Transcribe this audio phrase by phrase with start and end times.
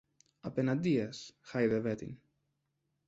[0.39, 2.17] Απεναντίας, χάιδευε την